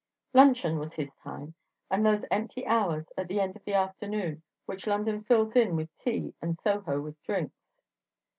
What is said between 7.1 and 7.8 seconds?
drinks.